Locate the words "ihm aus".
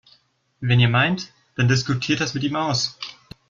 2.41-2.97